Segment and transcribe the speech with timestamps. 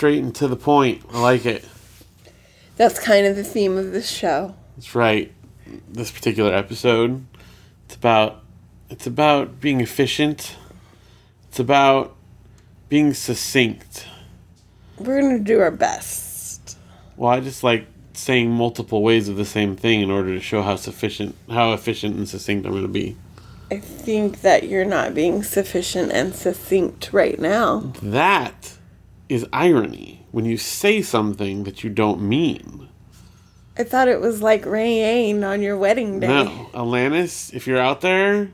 [0.00, 1.02] Straight and to the point.
[1.12, 1.62] I like it.
[2.78, 4.54] That's kind of the theme of this show.
[4.74, 5.30] That's right.
[5.90, 7.26] This particular episode,
[7.84, 8.42] it's about
[8.88, 10.56] it's about being efficient.
[11.50, 12.16] It's about
[12.88, 14.06] being succinct.
[14.98, 16.78] We're going to do our best.
[17.18, 20.62] Well, I just like saying multiple ways of the same thing in order to show
[20.62, 23.18] how sufficient, how efficient and succinct I'm going to be.
[23.70, 27.92] I think that you're not being sufficient and succinct right now.
[28.00, 28.78] That
[29.30, 32.88] is irony when you say something that you don't mean.
[33.78, 36.26] I thought it was like rain on your wedding day.
[36.26, 38.50] No, Alanis, if you're out there,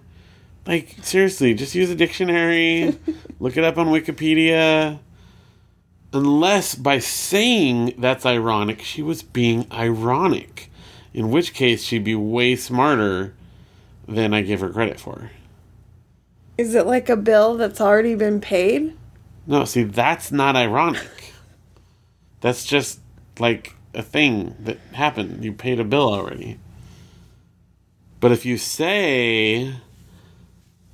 [0.67, 2.99] like seriously, just use a dictionary,
[3.41, 4.99] look it up on Wikipedia.
[6.13, 10.71] Unless by saying that's ironic, she was being ironic,
[11.15, 13.35] in which case she'd be way smarter
[14.07, 15.31] than I give her credit for.
[16.59, 18.95] Is it like a bill that's already been paid?
[19.47, 21.33] No, see, that's not ironic.
[22.41, 23.01] That's just
[23.39, 25.45] like a thing that happened.
[25.45, 26.59] You paid a bill already.
[28.21, 29.75] But if you say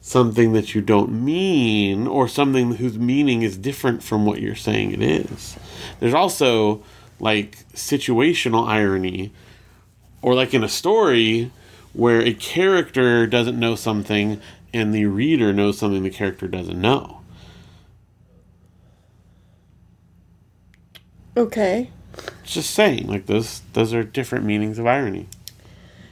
[0.00, 4.92] something that you don't mean or something whose meaning is different from what you're saying
[4.92, 5.56] it is,
[6.00, 6.82] there's also
[7.20, 9.32] like situational irony
[10.20, 11.50] or like in a story
[11.92, 14.40] where a character doesn't know something
[14.74, 17.21] and the reader knows something the character doesn't know.
[21.36, 21.90] Okay.
[22.44, 25.28] Just saying, like those those are different meanings of irony.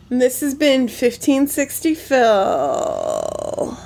[0.09, 3.77] And this has been 1560 Phil.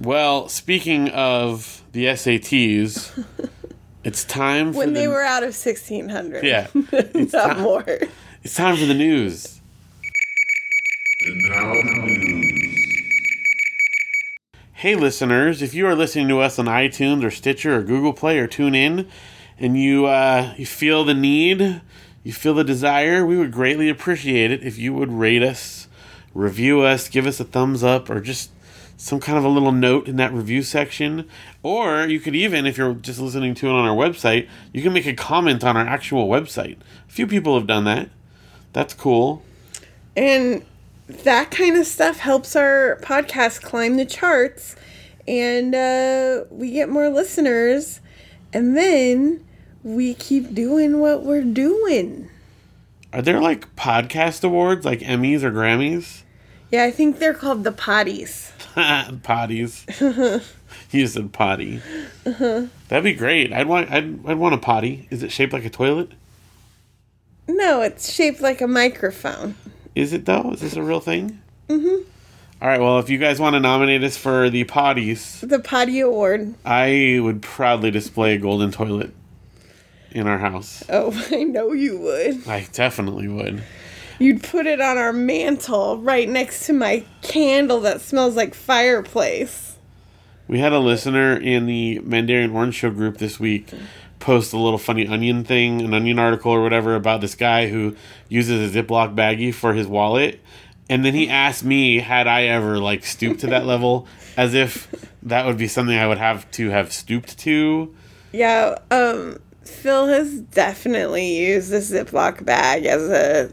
[0.00, 3.24] Well, speaking of the SATs,
[4.04, 6.42] it's time for When the, they were out of 1600.
[6.44, 6.68] Yeah.
[6.92, 7.84] It's Not ti- more.
[8.42, 9.60] It's time for the news.
[11.22, 11.74] And now
[14.72, 15.60] Hey, listeners!
[15.60, 19.06] If you are listening to us on iTunes or Stitcher or Google Play or TuneIn,
[19.60, 21.82] and you uh, you feel the need,
[22.24, 25.86] you feel the desire, we would greatly appreciate it if you would rate us,
[26.34, 28.50] review us, give us a thumbs up, or just
[28.96, 31.28] some kind of a little note in that review section.
[31.62, 34.92] Or you could even, if you're just listening to it on our website, you can
[34.92, 36.76] make a comment on our actual website.
[37.08, 38.10] A few people have done that.
[38.72, 39.42] That's cool.
[40.16, 40.64] And
[41.08, 44.76] that kind of stuff helps our podcast climb the charts
[45.26, 48.00] and uh, we get more listeners.
[48.52, 49.44] And then
[49.82, 52.28] we keep doing what we're doing.
[53.12, 56.22] Are there like podcast awards, like Emmys or Grammys?
[56.70, 58.52] Yeah, I think they're called the Poddies.
[59.22, 59.84] Potties.
[60.92, 61.80] you said potty.
[62.24, 63.52] That'd be great.
[63.52, 63.90] I'd want.
[63.90, 65.08] I'd, I'd want a potty.
[65.10, 66.12] Is it shaped like a toilet?
[67.48, 69.56] No, it's shaped like a microphone.
[69.96, 70.52] Is it though?
[70.52, 71.40] Is this a real thing?
[71.68, 72.08] Mm-hmm.
[72.62, 72.80] All right.
[72.80, 76.54] Well, if you guys want to nominate us for the potties, The potty award.
[76.64, 79.12] I would proudly display a golden toilet
[80.12, 80.82] in our house.
[80.88, 82.46] Oh, I know you would.
[82.48, 83.62] I definitely would.
[84.18, 89.78] You'd put it on our mantle right next to my candle that smells like fireplace.
[90.46, 93.72] We had a listener in the Mandarin Orange Show group this week
[94.18, 97.96] post a little funny onion thing, an onion article or whatever about this guy who
[98.28, 100.40] uses a Ziploc baggie for his wallet.
[100.88, 104.88] And then he asked me, had I ever like stooped to that level, as if
[105.22, 107.94] that would be something I would have to have stooped to.
[108.32, 109.38] Yeah, um,
[109.70, 113.52] Phil has definitely used the Ziploc bag as a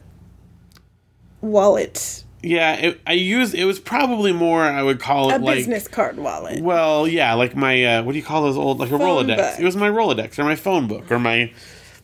[1.41, 5.57] wallet, Yeah, it, I used it was probably more I would call a it like
[5.57, 6.61] business card wallet.
[6.61, 9.37] Well, yeah, like my uh, what do you call those old like a Phone Rolodex?
[9.37, 9.59] book.
[9.59, 11.51] It was my Rolodex or my phone book or my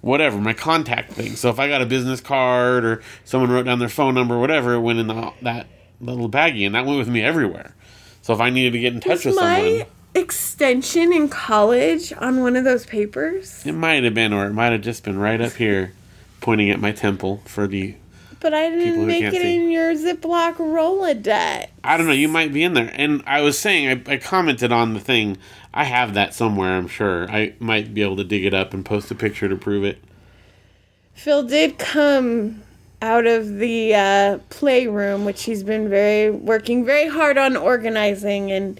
[0.02, 1.36] whatever, my contact thing.
[1.36, 4.40] So if I got a business card or someone wrote down their phone number or
[4.40, 5.68] whatever, it went in the, that
[6.02, 7.74] little baggie and that went with me everywhere.
[8.22, 12.14] So if I needed to get in touch Was with my someone, extension in college
[12.14, 13.66] on one of those papers?
[13.66, 15.94] it might have been or it might have just been right up here
[16.42, 17.96] pointing at my temple for the
[18.40, 19.56] But I didn't make it see.
[19.56, 21.68] in your Ziploc Rolodex.
[21.84, 22.92] I don't know, you might be in there.
[22.94, 25.38] And I was saying I, I commented on the thing.
[25.74, 27.30] I have that somewhere, I'm sure.
[27.32, 30.04] I might be able to dig it up and post a picture to prove it.
[31.16, 32.62] Phil did come
[33.02, 38.80] out of the uh, playroom, which he's been very working very hard on organizing, and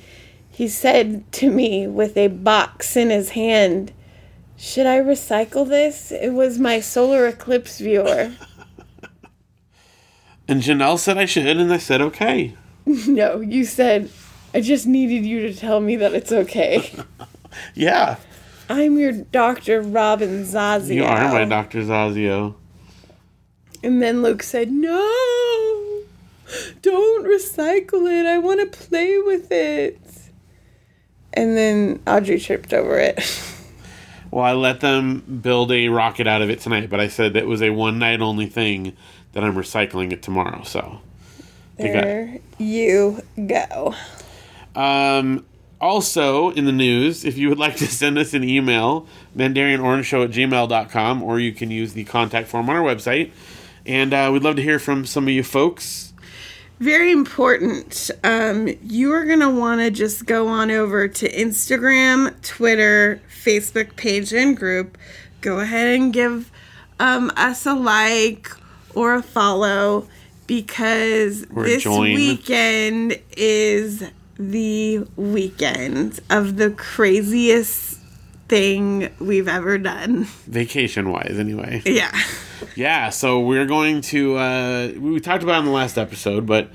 [0.54, 3.92] he said to me with a box in his hand,
[4.56, 6.12] "Should I recycle this?
[6.12, 8.32] It was my solar eclipse viewer."
[10.46, 12.54] And Janelle said I should, and I said okay.
[12.86, 14.10] no, you said,
[14.54, 16.92] "I just needed you to tell me that it's okay."
[17.76, 18.18] Yeah,
[18.68, 19.82] I'm your Dr.
[19.82, 20.96] Robin Zasio.
[20.96, 21.82] you are my Dr.
[21.84, 22.56] Zasio.
[23.84, 26.02] And then Luke said, No.
[26.82, 28.26] don't recycle it.
[28.26, 30.00] I want to play with it.
[31.34, 33.20] And then Audrey tripped over it.
[34.32, 37.46] Well, I let them build a rocket out of it tonight, but I said it
[37.46, 38.98] was a one night only thing
[39.34, 40.64] that I'm recycling it tomorrow.
[40.64, 41.02] So
[41.78, 43.94] they got- There you go.
[44.76, 45.46] Um,
[45.80, 49.06] also, in the news, if you would like to send us an email,
[49.38, 53.32] mandarianorangeshow at gmail.com, or you can use the contact form on our website.
[53.86, 56.13] And uh, we'd love to hear from some of you folks.
[56.80, 58.12] Very important.
[58.24, 63.96] Um, you are going to want to just go on over to Instagram, Twitter, Facebook
[63.96, 64.98] page, and group.
[65.42, 66.52] Go ahead and give
[67.00, 68.50] um, us a like
[68.94, 70.08] or a follow
[70.48, 72.16] because Or this join.
[72.16, 74.04] weekend is
[74.38, 78.00] the weekend of the craziest
[78.54, 80.26] thing we've ever done.
[80.46, 81.82] Vacation wise, anyway.
[81.88, 82.16] Yeah.
[82.76, 84.36] Yeah, so we're going to.
[84.38, 86.70] Uh, we talked about it in the last episode, but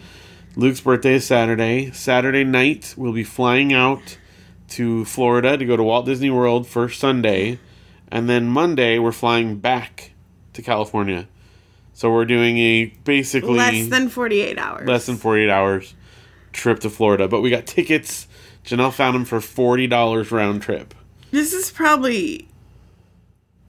[0.57, 1.93] Luke's birthday is Saturday.
[1.93, 4.19] Saturday night, we'll be flying out
[4.71, 7.61] to Florida to go to Walt Disney World for Sunday.
[8.11, 10.13] And then Monday, we're flying back
[10.55, 11.29] to California.
[11.95, 14.89] So we're doing a basically Less than 48 hours.
[14.89, 15.95] less than 48 hours
[16.53, 17.29] trip to Florida.
[17.29, 18.27] But we got tickets.
[18.65, 20.93] Janelle found them for $40 round trip.
[21.31, 22.49] This is probably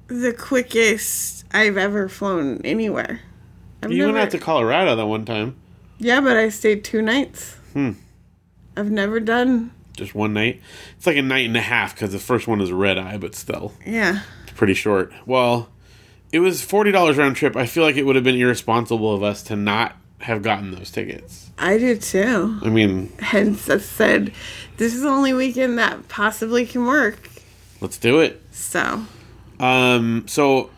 [0.08, 3.22] the quickest I've ever flown anywhere.
[3.84, 5.56] I've You went out to Colorado that one time.
[6.00, 7.56] Yeah, but I stayed two nights.
[7.74, 7.92] Hmm.
[8.78, 9.72] I've never done.
[9.96, 10.62] Just one night.
[10.98, 13.18] It's like a night and a half because the first one is a red eye,
[13.18, 13.74] but still.
[13.86, 14.22] Yeah.
[14.56, 15.12] pretty short.
[15.26, 15.70] Well,
[16.32, 17.56] it was forty dollars round trip.
[17.58, 20.92] I feel like it would have been irresponsible of us to not have gotten those
[20.92, 21.52] tickets.
[21.58, 22.60] I did too.
[22.62, 24.34] I mean, Hence, I said,
[24.78, 27.30] this is the only weekend that possibly can work.
[27.82, 28.42] Let's do it.
[28.52, 29.06] So,
[29.60, 30.70] Um, so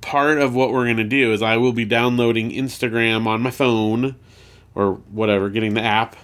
[0.00, 4.16] part of what we're gonna do is I will be downloading Instagram on my phone
[4.74, 6.16] or whatever, getting the app,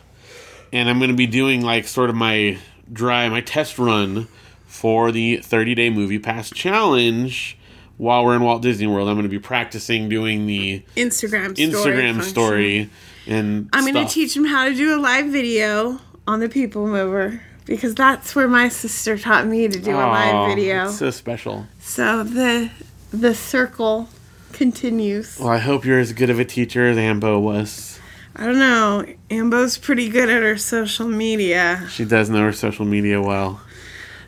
[0.73, 2.59] and I'm gonna be doing like sort of my
[2.93, 4.29] dry my test run
[4.67, 7.57] for the 30 day movie pass challenge.
[7.97, 11.69] While we're in Walt Disney World, I'm going to be practicing doing the Instagram story.
[11.69, 12.31] Instagram function.
[12.31, 12.91] story
[13.27, 16.87] and I'm going to teach him how to do a live video on the People
[16.87, 20.87] Mover because that's where my sister taught me to do a live video.
[20.87, 21.67] it's so special.
[21.79, 22.71] So the
[23.13, 24.09] the circle
[24.53, 25.39] continues.
[25.39, 28.01] Well, I hope you're as good of a teacher as Ambo was.
[28.35, 29.05] I don't know.
[29.31, 31.87] Ambo's pretty good at her social media.
[31.91, 33.61] She does know her social media well,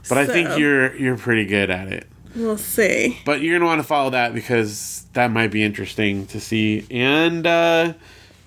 [0.09, 2.07] but I think you're you're pretty good at it.
[2.37, 3.19] We'll see.
[3.25, 6.87] But you're gonna want to follow that because that might be interesting to see.
[6.91, 7.95] And uh,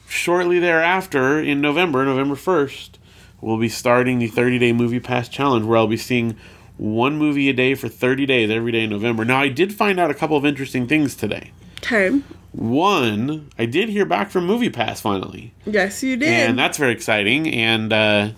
[0.08, 3.00] shortly thereafter, in November, November first,
[3.44, 6.38] we'll be starting the 30 day movie pass challenge, where I'll be seeing
[6.78, 9.26] one movie a day for 30 days every day in November.
[9.26, 11.52] Now, I did find out a couple of interesting things today.
[11.78, 12.22] Okay.
[12.54, 15.54] One, I did hear back from Movie Pass finally.
[15.66, 16.30] Yes, you did.
[16.30, 17.48] and that's very exciting.
[17.48, 18.30] And uh,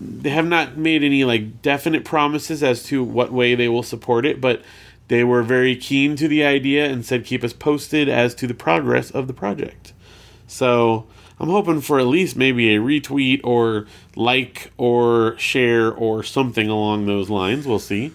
[0.00, 4.26] they have not made any like definite promises as to what way they will support
[4.26, 4.62] it, but
[5.08, 8.54] they were very keen to the idea and said keep us posted as to the
[8.54, 9.92] progress of the project.
[10.46, 11.06] So
[11.42, 17.06] I'm hoping for at least maybe a retweet or like or share or something along
[17.06, 17.66] those lines.
[17.66, 18.12] We'll see.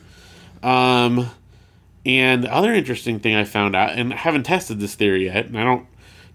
[0.64, 1.30] Um,
[2.06, 5.48] and the other interesting thing I found out, and I haven't tested this theory yet,
[5.48, 5.86] and I don't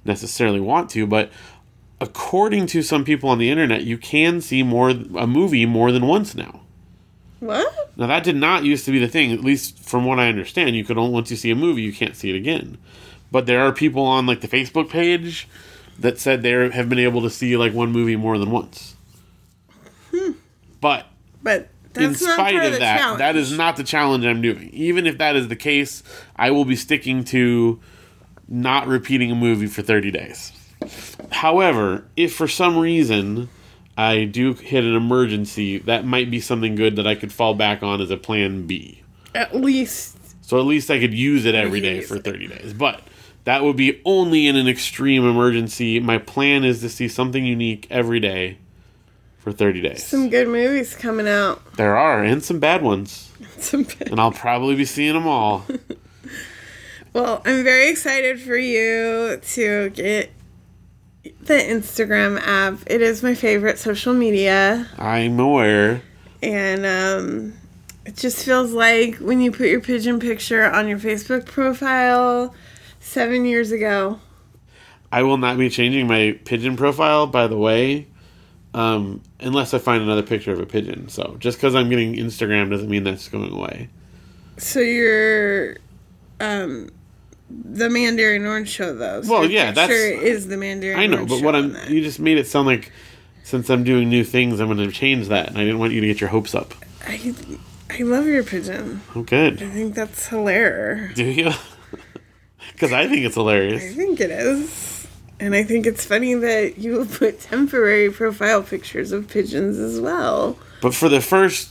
[0.04, 1.30] necessarily want to, but
[1.98, 6.06] according to some people on the internet, you can see more a movie more than
[6.06, 6.60] once now.
[7.40, 7.90] what?
[7.96, 10.76] Now that did not used to be the thing, at least from what I understand.
[10.76, 12.76] You could only once you see a movie, you can't see it again.
[13.30, 15.48] But there are people on like the Facebook page
[15.98, 18.96] that said they have been able to see like one movie more than once.
[20.80, 21.06] But
[21.42, 23.18] But that's in spite part of that, challenge.
[23.18, 24.70] that is not the challenge I'm doing.
[24.72, 26.02] Even if that is the case,
[26.36, 27.80] I will be sticking to
[28.48, 30.52] not repeating a movie for 30 days.
[31.30, 33.48] However, if for some reason
[33.96, 37.82] I do hit an emergency, that might be something good that I could fall back
[37.82, 39.02] on as a plan B.
[39.34, 42.24] At least So at least I could use it every day for it.
[42.24, 42.72] 30 days.
[42.72, 43.00] But
[43.44, 45.98] that would be only in an extreme emergency.
[46.00, 48.58] My plan is to see something unique every day
[49.38, 50.06] for 30 days.
[50.06, 51.60] some good movies coming out.
[51.74, 53.28] there are, and some bad ones.
[53.58, 55.64] Some bad- And I'll probably be seeing them all.
[57.14, 60.30] Well, I'm very excited for you to get
[61.22, 62.78] the Instagram app.
[62.86, 64.88] It is my favorite social media.
[64.98, 66.00] I'm aware.
[66.42, 67.52] And um,
[68.06, 72.54] it just feels like when you put your pigeon picture on your Facebook profile
[73.02, 74.18] seven years ago.
[75.10, 78.06] I will not be changing my pigeon profile, by the way,
[78.72, 81.08] um, unless I find another picture of a pigeon.
[81.08, 83.90] So just because I'm getting Instagram doesn't mean that's going away.
[84.56, 85.76] So you're
[86.40, 86.88] um,
[87.50, 89.20] the Mandarin Orange show, though.
[89.22, 90.98] So Well, yeah, that's- is the Mandarin.
[90.98, 92.90] I know, Orange but show what I'm you just made it sound like
[93.44, 96.00] since I'm doing new things, I'm going to change that, and I didn't want you
[96.00, 96.74] to get your hopes up.
[97.06, 97.34] I,
[97.90, 99.02] I love your pigeon.
[99.14, 99.62] Oh, good.
[99.62, 101.14] I think that's hilarious.
[101.16, 101.50] Do you?
[102.72, 103.82] Because I think it's hilarious.
[103.82, 105.06] I think it is.
[105.38, 110.00] And I think it's funny that you will put temporary profile pictures of pigeons as
[110.00, 110.56] well.
[110.80, 111.70] But for the first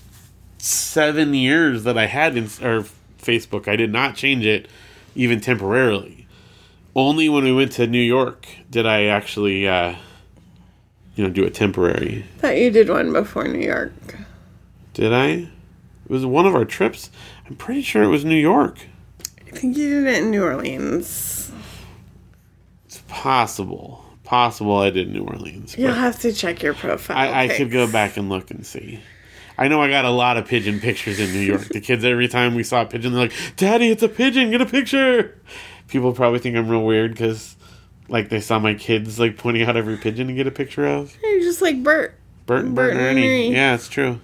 [0.58, 2.86] seven years that I had in or
[3.22, 4.68] Facebook, I did not change it
[5.16, 6.28] even temporarily.
[6.96, 9.96] Only when we went to New York did I actually, uh,
[11.16, 12.26] you know, do a temporary.
[12.40, 13.94] Thought you did one before New York.
[14.94, 15.28] Did I?
[15.28, 15.50] It
[16.10, 17.10] was one of our trips.
[17.48, 18.80] I'm pretty sure it was New York.
[19.52, 21.52] I think you did it in New Orleans.
[22.86, 24.06] It's possible.
[24.24, 25.78] Possible I did New Orleans.
[25.78, 27.18] You'll have to check your profile.
[27.18, 29.02] I, I could go back and look and see.
[29.58, 31.68] I know I got a lot of pigeon pictures in New York.
[31.68, 34.62] The kids, every time we saw a pigeon, they're like, Daddy, it's a pigeon, get
[34.62, 35.38] a picture.
[35.88, 37.58] People probably think I'm real weird because,
[38.08, 41.16] like, they saw my kids, like, pointing out every pigeon to get a picture of.
[41.22, 42.18] You're just like Bert.
[42.46, 43.28] Bert and Bert Bert and and Ernie.
[43.28, 43.54] Ernie.
[43.54, 44.20] Yeah, it's true.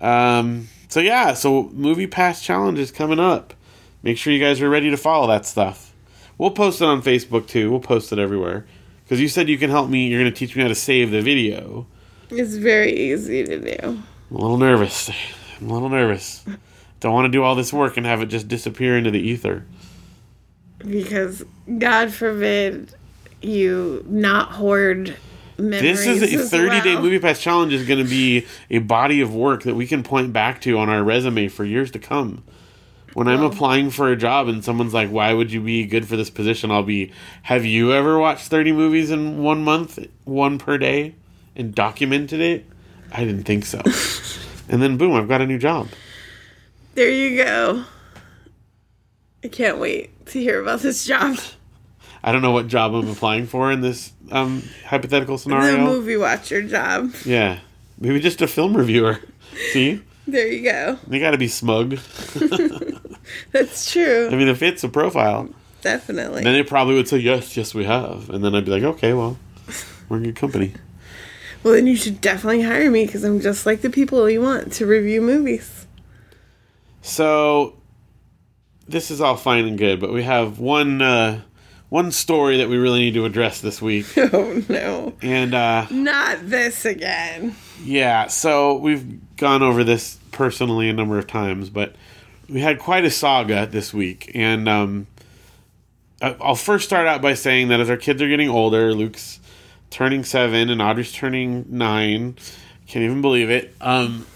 [0.00, 0.68] Um.
[0.88, 3.54] So yeah, so movie pass challenge is coming up.
[4.04, 5.94] Make sure you guys are ready to follow that stuff.
[6.36, 7.70] We'll post it on Facebook too.
[7.70, 8.66] We'll post it everywhere
[9.02, 10.08] because you said you can help me.
[10.08, 11.86] You're going to teach me how to save the video.
[12.28, 14.02] It's very easy to do.
[14.30, 15.10] I'm a little nervous.
[15.58, 16.44] I'm a little nervous.
[17.00, 19.64] Don't want to do all this work and have it just disappear into the ether.
[20.78, 21.42] Because,
[21.78, 22.94] God forbid,
[23.40, 25.16] you not hoard
[25.56, 26.04] memories.
[26.04, 27.04] This is a as 30 day well.
[27.04, 30.34] movie pass challenge is going to be a body of work that we can point
[30.34, 32.44] back to on our resume for years to come.
[33.14, 36.16] When I'm applying for a job and someone's like, "Why would you be good for
[36.16, 40.76] this position?" I'll be, "Have you ever watched 30 movies in one month, one per
[40.78, 41.14] day,
[41.54, 42.66] and documented it?"
[43.12, 43.80] I didn't think so.
[44.68, 45.88] and then boom, I've got a new job.
[46.94, 47.84] There you go.
[49.44, 51.38] I can't wait to hear about this job.
[52.22, 55.84] I don't know what job I'm applying for in this um, hypothetical The scenario.
[55.84, 57.12] movie watcher job.
[57.24, 57.58] Yeah,
[58.00, 59.20] maybe just a film reviewer.
[59.72, 60.98] See, There you go.
[61.06, 61.90] they got to be smug.
[63.52, 64.28] That's true.
[64.30, 65.48] I mean, it fits a profile.
[65.82, 66.42] Definitely.
[66.44, 68.30] Then they probably would say, yes, yes, we have.
[68.30, 69.36] And then I'd be like, okay, well,
[70.08, 70.72] we're in good company.
[71.62, 74.72] Well, then you should definitely hire me because I'm just like the people you want
[74.74, 75.86] to review movies.
[77.02, 77.76] So,
[78.88, 81.42] this is all fine and good, but we have one uh,
[81.90, 84.06] one story that we really need to address this week.
[84.16, 85.12] Oh no.
[85.22, 87.54] And uh, Not this again.
[87.84, 91.94] Yeah, so we've gone over this personally a number of times, but
[92.48, 94.30] we had quite a saga this week.
[94.34, 95.06] And um,
[96.20, 99.40] I'll first start out by saying that as our kids are getting older, Luke's
[99.90, 102.36] turning seven and Audrey's turning nine.
[102.86, 103.74] Can't even believe it.
[103.80, 104.26] Um,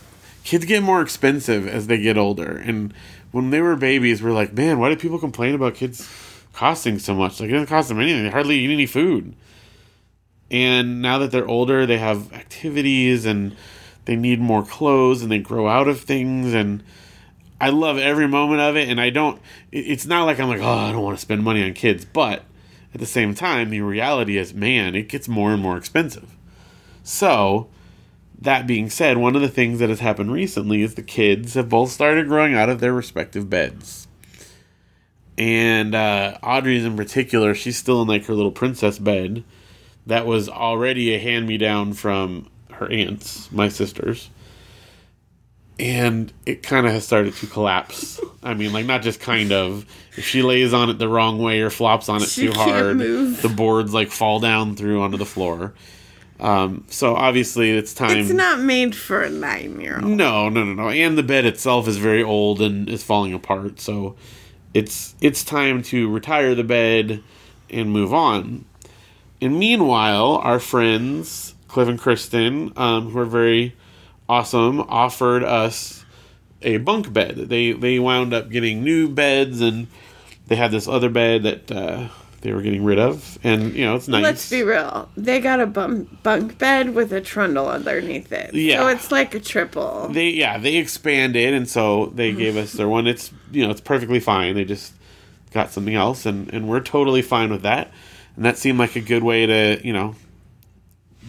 [0.45, 2.57] kids get more expensive as they get older.
[2.57, 2.95] And
[3.33, 6.09] when they were babies, we're like, man, why do people complain about kids
[6.53, 7.41] costing so much?
[7.41, 8.25] Like, it doesn't cost them anything.
[8.25, 9.35] They hardly eat any food.
[10.51, 13.55] And now that they're older, they have activities and
[14.07, 16.55] they need more clothes and they grow out of things.
[16.55, 16.83] And
[17.61, 18.89] I love every moment of it.
[18.89, 19.41] And I don't,
[19.71, 22.05] it's not like I'm like, oh, I don't want to spend money on kids.
[22.05, 22.43] But
[22.95, 26.35] at the same time, the reality is, man, it gets more and more expensive.
[27.03, 27.69] So,
[28.41, 31.69] that being said, one of the things that has happened recently is the kids have
[31.69, 34.07] both started growing out of their respective beds.
[35.37, 39.45] And uh, Audrey's in particular, she's still in like her little princess bed
[40.09, 44.31] that was already a hand me down from her aunts, my sisters.
[45.79, 48.21] And it kind of has started to collapse.
[48.43, 49.87] I mean, like, not just kind of.
[50.17, 52.97] If she lays on it the wrong way or flops on it She too hard,
[52.97, 53.41] move.
[53.43, 55.75] the boards like fall down through onto the floor.
[56.41, 58.19] Um, so obviously, it's time.
[58.19, 60.07] It's not made for a nine year old.
[60.11, 60.89] No, no, no, no.
[60.89, 63.79] And the bed itself is very old and is falling apart.
[63.79, 64.17] So
[64.75, 67.23] it's it's time to retire the bed
[67.71, 68.65] and move on.
[69.41, 73.77] And meanwhile, our friends Cliff and Kristen, um, who are very
[74.29, 76.05] awesome, offered us
[76.63, 77.37] a bunk bed.
[77.37, 79.87] They they wound up getting new beds, and
[80.49, 82.09] they had this other bed that uh,
[82.41, 83.39] they were getting rid of.
[83.45, 84.23] And you know, it's nice.
[84.23, 85.09] Let's be real.
[85.17, 88.55] They got a bunk, bunk bed with a trundle underneath it.
[88.55, 88.79] Yeah.
[88.81, 90.09] So it's like a triple.
[90.09, 93.81] they yeah they expanded and so they gave us their one it's you know it's
[93.81, 94.95] perfectly fine they just
[95.53, 97.91] got something else and and we're totally fine with that
[98.39, 100.15] and that seemed like a good way to you know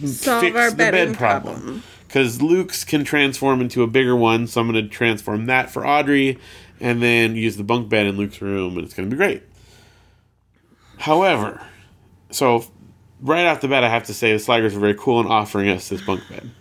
[0.06, 4.62] Solve fix our the bed problem because luke's can transform into a bigger one so
[4.62, 6.38] i'm going to transform that for audrey
[6.80, 9.42] and then use the bunk bed in luke's room and it's going to be great
[11.00, 11.62] however
[12.30, 12.64] so
[13.22, 15.68] right off the bat i have to say the Sligers are very cool in offering
[15.68, 16.52] us this bunk bed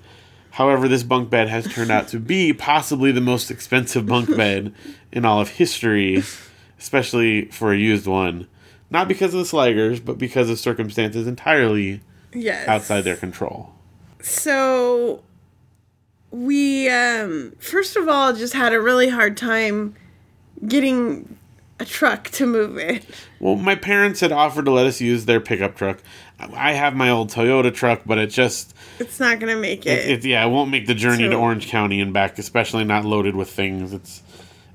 [0.51, 4.75] However, this bunk bed has turned out to be possibly the most expensive bunk bed
[5.13, 6.25] in all of history.
[6.81, 8.49] especially for a used one.
[8.91, 12.01] Not because of the Sligers, but because of circumstances entirely
[12.35, 12.67] Yes.
[12.69, 13.71] outside their control.
[14.23, 15.23] So
[16.31, 19.95] we um first of all just had a really hard time
[20.67, 21.39] getting
[21.81, 23.05] a truck to move it.
[23.41, 26.03] Well, my parents had offered to let us use their pickup truck.
[26.41, 30.09] I have my old Toyota truck, but it just It's not gonna make it.
[30.11, 33.37] it, yeah, it won't make the journey to Orange County and back, especially not loaded
[33.37, 33.93] with things.
[33.93, 34.23] It's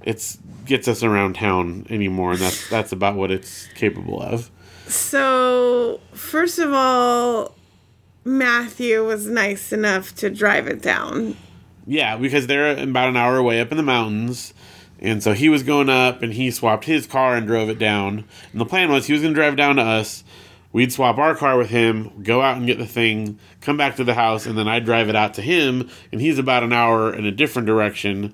[0.03, 4.49] it's gets us around town anymore, and that's that's about what it's capable of.
[4.87, 7.55] so first of all,
[8.25, 11.35] Matthew was nice enough to drive it down.
[11.85, 14.53] Yeah, because they're about an hour away up in the mountains.
[14.99, 18.23] And so he was going up and he swapped his car and drove it down.
[18.53, 20.23] And the plan was he was going to drive down to us.
[20.71, 24.03] We'd swap our car with him, go out and get the thing, come back to
[24.03, 25.89] the house, and then I'd drive it out to him.
[26.11, 28.33] And he's about an hour in a different direction.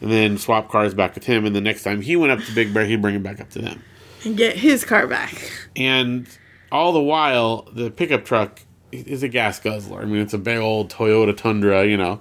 [0.00, 1.44] And then swap cars back with him.
[1.44, 3.50] And the next time he went up to Big Bear, he'd bring it back up
[3.50, 3.82] to them.
[4.24, 5.50] and get his car back.
[5.76, 6.26] And
[6.70, 8.60] all the while, the pickup truck
[8.92, 10.00] is a gas guzzler.
[10.02, 12.20] I mean, it's a big old Toyota Tundra, you know.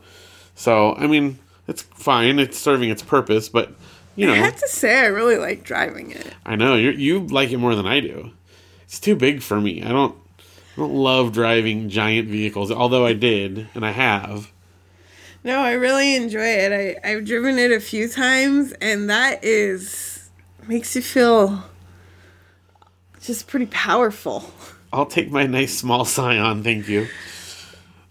[0.56, 2.40] So, I mean, it's fine.
[2.40, 3.74] It's serving its purpose, but,
[4.16, 6.34] you know, I have to say I really like driving it.
[6.46, 8.32] I know you you like it more than I do.
[8.86, 9.84] It's too big for me.
[9.84, 14.52] I don't I don't love driving giant vehicles, although I did and I have.
[15.48, 17.00] No, I really enjoy it.
[17.06, 20.30] I, I've driven it a few times and that is
[20.68, 21.64] makes you feel
[23.22, 24.52] just pretty powerful.
[24.92, 27.08] I'll take my nice small Scion, thank you.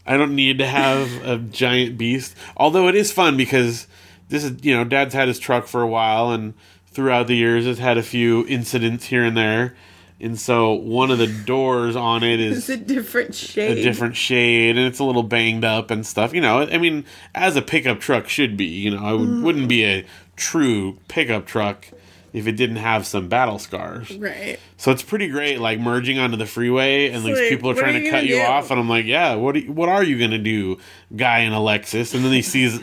[0.06, 2.34] I don't need to have a giant beast.
[2.56, 3.86] Although it is fun because
[4.30, 6.54] this is, you know, Dad's had his truck for a while and
[6.86, 9.76] throughout the years has had a few incidents here and there.
[10.18, 13.78] And so one of the doors on it It's a different shade.
[13.78, 16.32] a different shade and it's a little banged up and stuff.
[16.32, 19.42] You know, I mean, as a pickup truck should be, you know, it would, mm-hmm.
[19.42, 21.88] wouldn't be a true pickup truck
[22.32, 24.14] if it didn't have some battle scars.
[24.16, 24.58] Right.
[24.76, 27.96] So it's pretty great, like merging onto the freeway, and these like, people are trying
[27.96, 28.42] are to cut gonna you do?
[28.42, 30.78] off, and I'm like, yeah, what are you, what are you gonna do,
[31.16, 32.14] guy in a Lexus?
[32.14, 32.78] And then he sees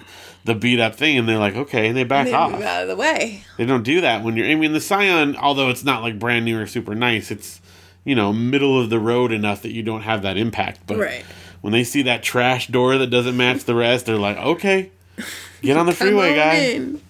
[0.45, 2.51] the beat up thing, and they're like, okay, and they back They off.
[2.51, 3.43] move out of the way.
[3.57, 4.47] They don't do that when you're.
[4.47, 7.61] I mean, the Scion, although it's not like brand new or super nice, it's
[8.03, 10.81] you know middle of the road enough that you don't have that impact.
[10.85, 11.25] But Right.
[11.61, 14.91] when they see that trash door that doesn't match the rest, they're like, okay,
[15.61, 16.53] get on the freeway, on guy.
[16.55, 17.01] in.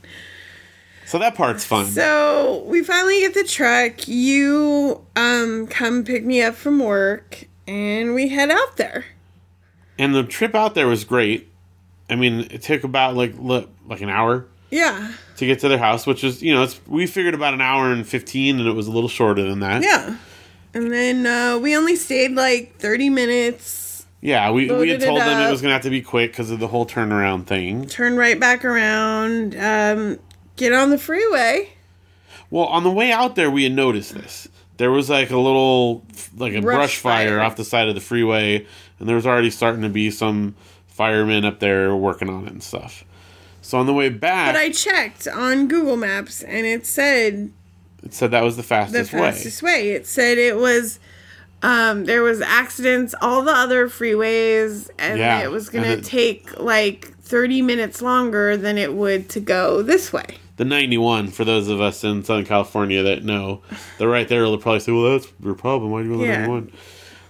[1.06, 1.86] So that part's fun.
[1.88, 4.08] So we finally get the truck.
[4.08, 9.06] You um come pick me up from work and we head out there.
[10.00, 11.50] and the trip out there was great.
[12.10, 15.12] I mean, it took about like like an hour Yeah.
[15.38, 17.92] to get to their house, which is you know it's we figured about an hour
[17.92, 19.82] and fifteen, and it was a little shorter than that.
[19.84, 20.18] Yeah.
[20.76, 25.22] And then uh, we only stayed like 30 minutes, Yeah, we, we had it told
[25.22, 27.86] them it was gonna have to be quick because of the whole turnaround thing.
[27.86, 30.18] turn right back around, um,
[30.56, 31.70] get on the freeway.
[32.50, 34.48] Well, on the way out there, we had noticed this.
[34.78, 36.04] There was like a little
[36.38, 37.30] like a brush, Brush fire.
[37.30, 37.42] fire.
[37.42, 38.66] off the side of the freeway,
[39.00, 40.56] and there was already starting to be some
[40.94, 43.04] firemen up there working on it and stuff.
[43.62, 47.52] So on the way back, But I checked on Google Maps and it said
[48.04, 49.20] it said that was the fastest, way.
[49.20, 49.92] The fastest way.
[49.92, 51.00] It said it was
[51.62, 56.60] um, there was accidents all the other freeways and Yeah, it was gonna it- take
[56.60, 60.26] like 30 minutes longer than it would to go this way.
[60.58, 63.62] the 91 for those of us in southern california that know
[63.98, 66.26] they're right there they'll probably say well that's your problem why do you go the
[66.28, 66.40] Yeah.
[66.42, 66.72] 91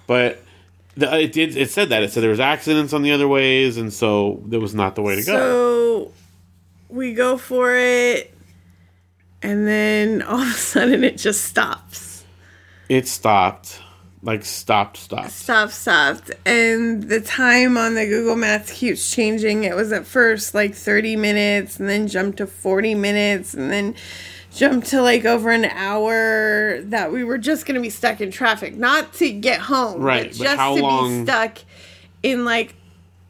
[0.08, 0.43] but
[0.96, 3.78] the, it did it said that it said there was accidents on the other ways
[3.78, 6.12] and so that was not the way to go So
[6.90, 8.34] we go for it
[9.42, 12.24] and then all of a sudden it just stops.
[12.90, 13.82] it stopped
[14.22, 16.32] like stopped stopped Stop, stopped.
[16.46, 19.66] And the time on the Google Maps keeps changing.
[19.66, 23.96] It was at first like 30 minutes and then jumped to 40 minutes and then
[24.54, 28.32] jumped to like over an hour that we were just going to be stuck in
[28.32, 28.76] traffic.
[28.76, 31.58] Not to get home, Right, but but just how to long- be stuck
[32.22, 32.76] in like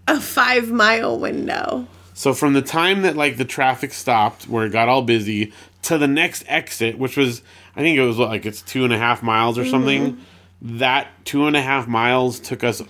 [0.08, 1.88] a five mile window.
[2.14, 5.98] so from the time that like the traffic stopped where it got all busy to
[5.98, 7.42] the next exit which was
[7.76, 10.78] i think it was what, like it's two and a half miles or something mm-hmm.
[10.78, 12.82] that two and a half miles took us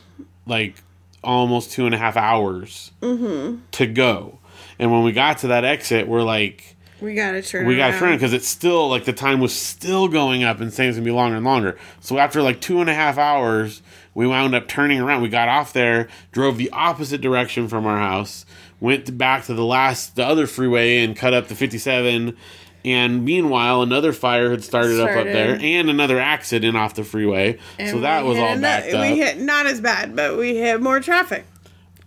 [0.46, 0.76] like
[1.24, 3.58] almost two and a half hours mm-hmm.
[3.72, 4.40] to go
[4.80, 7.88] and when we got to that exit we're like We got to turn we got
[7.88, 8.00] to around.
[8.00, 11.06] turn because it's still like the time was still going up and saying it's gonna
[11.06, 11.78] be longer and longer.
[12.00, 13.82] So after like two and a half hours,
[14.14, 15.22] we wound up turning around.
[15.22, 18.46] We got off there, drove the opposite direction from our house,
[18.80, 22.38] went back to the last the other freeway and cut up the 57.
[22.86, 27.58] And meanwhile, another fire had started, up up there, and another accident off the freeway.
[27.80, 29.02] And so that was all backed up.
[29.02, 31.46] We hit not as bad, but we hit more traffic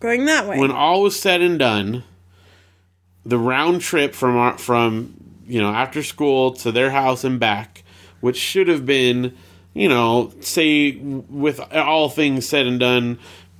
[0.00, 0.58] going that way.
[0.58, 2.04] when all was said and done,
[3.26, 5.14] the round trip from our, from
[5.46, 7.82] you know, after school to their house and back,
[8.20, 9.36] which should have been,
[9.74, 13.18] you know, say with all things said and done,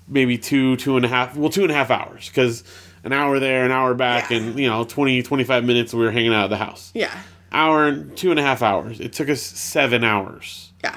[0.08, 2.62] maybe two, two and a half, well, two and a half hours because
[3.04, 4.38] an hour there, an hour back, Yeah.
[4.38, 6.90] and you know, 20, 25 minutes we were hanging out at the house.
[6.94, 7.10] Yeah.
[7.52, 9.00] Hour and two and a half hours.
[9.00, 10.96] It took us seven hours, Yeah.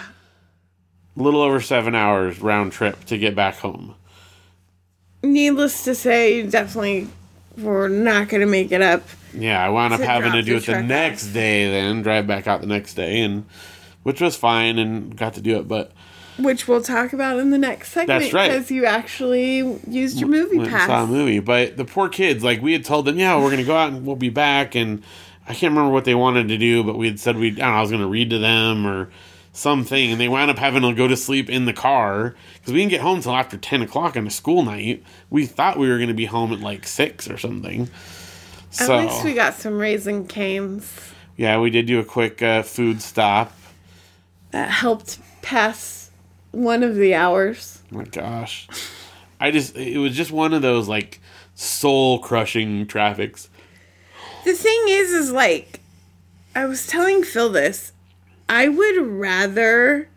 [1.18, 3.96] a little over seven hours round trip to get back home.
[5.22, 7.08] Needless to say, definitely
[7.58, 9.04] we're not going to make it up.
[9.34, 11.34] Yeah, I wound up having to do it the next off.
[11.34, 13.46] day, then drive back out the next day, and
[14.04, 15.68] which was fine, and got to do it.
[15.68, 15.92] But
[16.38, 18.22] Which we'll talk about in the next segment.
[18.22, 18.52] That's right.
[18.52, 20.88] Because you actually used your movie went pass.
[20.88, 21.40] saw a movie.
[21.40, 24.06] But the poor kids, like we had told them, yeah, we're gonna go out and
[24.06, 25.04] we'll be back, and
[25.48, 27.60] I can't remember what they wanted to do, but we had said we, I don't
[27.60, 29.10] know, I was gonna read to them or
[29.60, 32.80] something, and they wound up having to go to sleep in the car because we
[32.80, 35.04] didn't get home till after ten o'clock on a school night.
[35.30, 37.90] We thought we were gonna be home at like six or something.
[38.80, 43.02] At least we got some Raising Cane's yeah, we did do a quick uh, food
[43.02, 43.54] stop.
[44.52, 46.12] that helped pass
[46.52, 47.82] one of the hours.
[47.94, 48.68] Oh my gosh.
[49.40, 51.22] I just it was just one of those like
[51.56, 53.48] soul crushing traffics.
[54.44, 55.80] The thing is, is like,
[56.54, 57.94] I was telling Phil this.
[58.50, 60.10] I would rather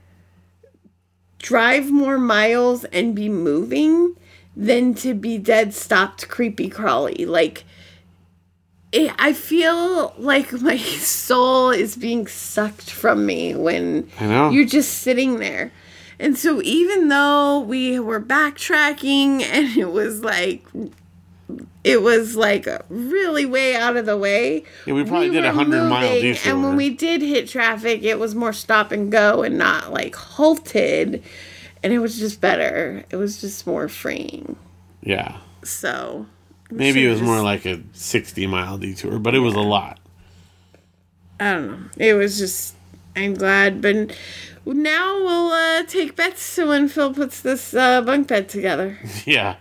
[1.38, 4.16] drive more miles and be moving
[4.57, 7.27] than to be dead stopped creepy crawly.
[7.27, 7.64] Like,
[8.90, 14.09] it, I feel like my soul is being sucked from me when
[14.53, 15.73] you're just sitting there.
[16.18, 20.64] And so even though we were backtracking and it was like
[21.85, 24.65] it was like really way out of the way.
[24.87, 26.53] Yeah, we probably did a 100 mile detour.
[26.53, 30.15] And when we did hit traffic, it was more stop and go and not like
[30.15, 31.23] halted.
[31.83, 33.05] And it was just better.
[33.11, 34.57] It was just more freeing.
[35.03, 35.38] Yeah.
[35.65, 36.27] So
[36.71, 39.99] Maybe it was should've more like a 60 mile detour, but it was a lot.
[41.41, 41.88] I don't know.
[41.99, 42.77] It was just
[43.15, 44.17] I'm glad, but
[44.65, 48.99] now we'll uh, take bets to when Phil puts this uh, bunk bed together.
[49.27, 49.57] Yeah.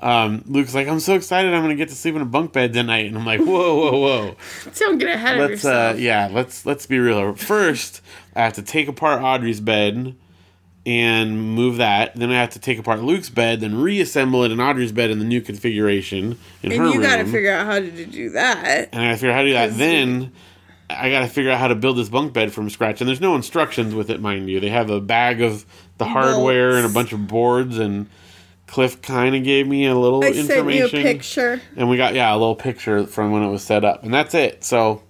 [0.00, 2.52] Um, Luke's like, I'm so excited I'm going to get to sleep in a bunk
[2.52, 3.06] bed tonight.
[3.06, 4.36] And I'm like, whoa, whoa, whoa.
[4.78, 6.00] Don't get ahead of Let's, uh, yourself.
[6.00, 7.34] yeah, let's, let's be real.
[7.34, 8.00] First,
[8.36, 10.14] I have to take apart Audrey's bed
[10.86, 12.14] and move that.
[12.16, 15.18] Then I have to take apart Luke's bed, then reassemble it in Audrey's bed in
[15.18, 17.02] the new configuration in her and you room.
[17.02, 18.88] got to figure out how to do that.
[18.92, 19.76] and I gotta figure out how to do that.
[19.76, 20.32] Then
[20.88, 23.02] I gotta figure out how to build this bunk bed from scratch.
[23.02, 24.60] And there's no instructions with it, mind you.
[24.60, 25.66] They have a bag of
[25.98, 27.78] the hardware and a bunch of boards.
[27.78, 28.08] And
[28.68, 31.02] Cliff kind of gave me a little I sent you a information.
[31.02, 31.60] picture.
[31.74, 34.34] And we got yeah a little picture from when it was set up, and that's
[34.34, 34.62] it.
[34.62, 35.02] So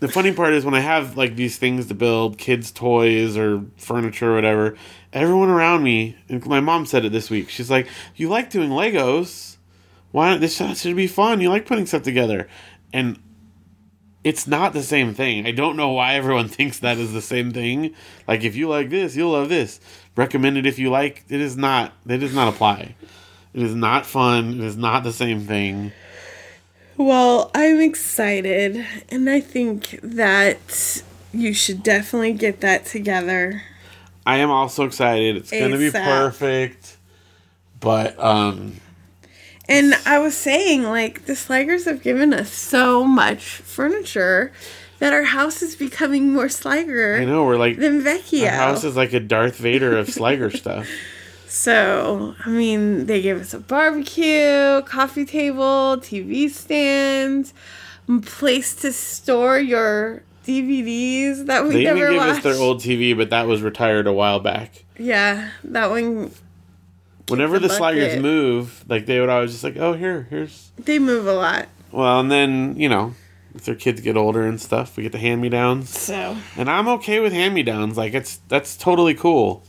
[0.00, 3.64] the funny part is when I have like these things to build, kids' toys or
[3.76, 4.76] furniture or whatever,
[5.12, 7.50] everyone around me, and my mom said it this week.
[7.50, 9.58] She's like, "You like doing Legos?
[10.10, 10.40] Why not?
[10.40, 11.40] This should be fun.
[11.40, 12.48] You like putting stuff together."
[12.92, 13.18] And
[14.24, 15.46] it's not the same thing.
[15.46, 17.94] I don't know why everyone thinks that is the same thing.
[18.26, 19.78] Like if you like this, you'll love this.
[20.16, 21.24] Recommend it if you like.
[21.28, 21.92] It is not.
[22.06, 22.94] It does not apply.
[23.54, 24.60] It is not fun.
[24.60, 25.92] It is not the same thing.
[26.96, 33.62] Well, I'm excited, and I think that you should definitely get that together.
[34.26, 35.36] I am also excited.
[35.36, 36.96] It's going to be perfect.
[37.80, 38.76] But um
[39.68, 44.52] And I was saying, like, the Sligers have given us so much furniture
[45.02, 47.20] that our house is becoming more Sliger.
[47.20, 48.44] I know we're like than Vecchio.
[48.46, 50.86] our house is like a Darth Vader of Sliger stuff.
[51.48, 57.52] So, I mean, they gave us a barbecue, coffee table, TV stand,
[58.22, 62.38] place to store your DVDs that we They even gave watched.
[62.38, 64.84] us their old TV, but that was retired a while back.
[64.96, 66.30] yeah, that one
[67.28, 70.98] Whenever the the Sligers move, like they would always just like, "Oh, here, here's." they
[70.98, 71.66] move a lot.
[71.90, 73.14] Well, and then you know,
[73.54, 75.90] if their kids get older and stuff, we get the hand me downs.
[75.90, 77.96] So, and I'm okay with hand me downs.
[77.96, 79.64] Like it's that's totally cool.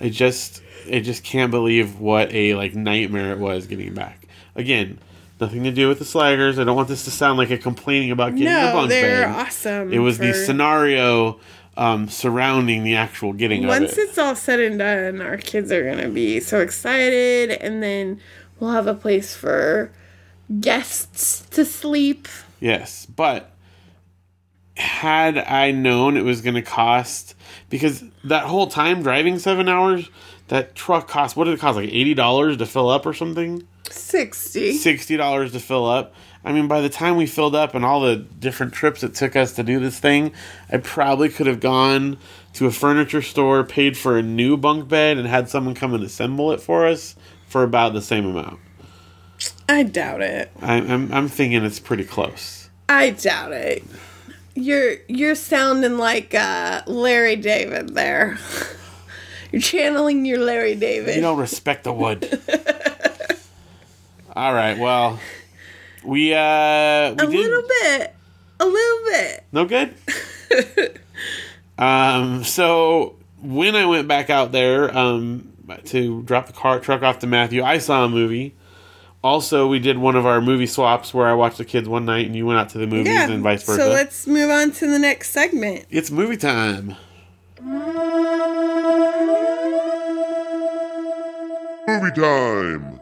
[0.00, 4.26] I just I just can't believe what a like nightmare it was getting back.
[4.56, 4.98] Again,
[5.40, 6.58] nothing to do with the Sligers.
[6.58, 9.26] I don't want this to sound like a complaining about getting the no, bunk they're
[9.26, 9.34] bed.
[9.34, 9.92] awesome.
[9.92, 11.40] It was the scenario
[11.76, 14.02] um, surrounding the actual getting Once of it.
[14.02, 18.20] it's all said and done, our kids are going to be so excited, and then
[18.60, 19.90] we'll have a place for
[20.60, 22.28] guests to sleep.
[22.64, 23.50] Yes, but
[24.74, 27.34] had I known it was going to cost
[27.68, 30.08] because that whole time driving seven hours,
[30.48, 33.68] that truck cost what did it cost like eighty dollars to fill up or something?
[33.90, 34.78] 60.
[34.78, 36.14] sixty dollars to fill up.
[36.42, 39.36] I mean, by the time we filled up and all the different trips it took
[39.36, 40.32] us to do this thing,
[40.72, 42.16] I probably could have gone
[42.54, 46.02] to a furniture store, paid for a new bunk bed, and had someone come and
[46.02, 47.14] assemble it for us
[47.46, 48.58] for about the same amount.
[49.68, 50.50] I doubt it.
[50.60, 52.68] I, I'm I'm thinking it's pretty close.
[52.88, 53.82] I doubt it.
[54.54, 58.38] You're you're sounding like uh, Larry David there.
[59.52, 61.14] You're channeling your Larry David.
[61.14, 62.24] You don't respect the wood.
[64.34, 64.76] All right.
[64.76, 65.20] Well,
[66.02, 68.14] we uh we a did little bit.
[68.58, 69.44] A little bit.
[69.52, 69.94] no good.
[71.78, 72.42] um.
[72.42, 75.52] So when I went back out there um
[75.84, 78.56] to drop the car truck off to Matthew, I saw a movie.
[79.28, 82.26] Also, we did one of our movie swaps where I watched the kids one night
[82.26, 83.30] and you went out to the movies Yeah.
[83.30, 83.80] and vice versa.
[83.80, 85.86] So let's move on to the next segment.
[85.90, 86.94] it's movie time.
[91.86, 93.00] Movie time!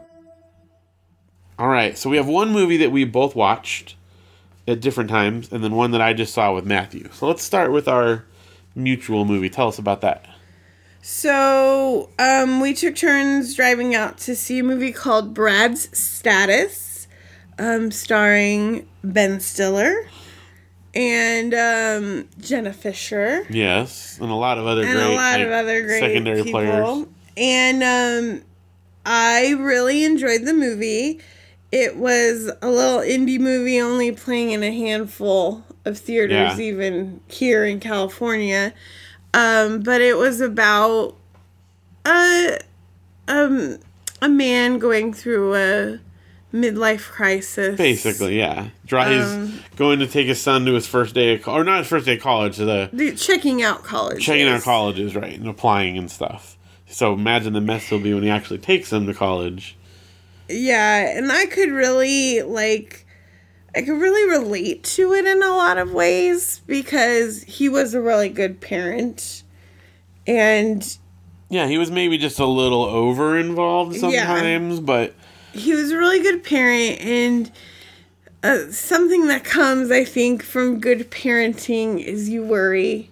[1.59, 3.95] All right, so we have one movie that we both watched
[4.65, 7.09] at different times, and then one that I just saw with Matthew.
[7.11, 8.23] So let's start with our
[8.75, 9.49] mutual movie.
[9.49, 10.25] Tell us about that.
[11.05, 17.09] So, um, we took turns driving out to see a movie called Brad's Status,
[17.59, 20.07] um, starring Ben Stiller
[20.95, 25.45] and um, Jenna Fischer Yes, and a lot of other and great, a lot like,
[25.47, 26.61] of other great secondary people.
[26.61, 27.07] players.
[27.35, 27.83] And
[28.39, 28.45] um,
[29.05, 31.19] I really enjoyed the movie.
[31.73, 36.65] It was a little indie movie, only playing in a handful of theaters, Yeah.
[36.65, 38.73] even here in California.
[39.33, 41.15] Um, but it was about
[42.05, 42.59] a
[43.27, 43.77] um
[44.21, 45.99] a man going through a
[46.53, 47.77] midlife crisis.
[47.77, 48.67] Basically, yeah.
[48.85, 51.79] Draw Um, he's going to take his son to his first day of or not
[51.79, 54.23] his first day of college, the The- checking out college.
[54.23, 56.57] checking out colleges, right, and applying and stuff.
[56.87, 59.75] So imagine the mess he'll be when he actually takes him to college.
[60.47, 63.02] Yeah, and I could really like
[63.75, 68.01] I could really relate to it in a lot of ways because he was a
[68.01, 69.43] really good parent.
[70.27, 70.97] And
[71.49, 74.01] Yeah, he was maybe just a little over involved Yeah.
[74.01, 75.15] sometimes, but
[75.53, 77.51] he was a really good parent and
[78.43, 83.09] uh, something that comes I think from good parenting is you worry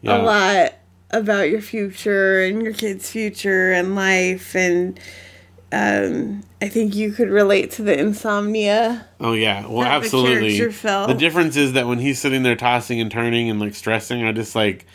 [0.00, 0.16] yeah.
[0.16, 0.72] a lot
[1.10, 4.98] about your future and your kids' future and life and
[5.72, 9.06] um, I think you could relate to the insomnia.
[9.18, 10.70] Oh yeah, well the absolutely.
[10.70, 11.08] felt.
[11.08, 14.32] The difference is that when he's sitting there tossing and turning and like stressing, I
[14.32, 14.86] just like